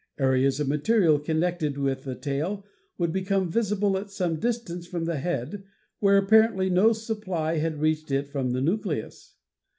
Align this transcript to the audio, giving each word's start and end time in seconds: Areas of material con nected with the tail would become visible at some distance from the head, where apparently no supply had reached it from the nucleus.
Areas 0.17 0.59
of 0.59 0.67
material 0.67 1.19
con 1.19 1.35
nected 1.35 1.77
with 1.77 2.05
the 2.05 2.15
tail 2.15 2.65
would 2.97 3.13
become 3.13 3.51
visible 3.51 3.99
at 3.99 4.09
some 4.09 4.39
distance 4.39 4.87
from 4.87 5.05
the 5.05 5.17
head, 5.19 5.63
where 5.99 6.17
apparently 6.17 6.71
no 6.71 6.91
supply 6.91 7.57
had 7.59 7.79
reached 7.79 8.09
it 8.09 8.27
from 8.27 8.49
the 8.49 8.61
nucleus. 8.61 9.35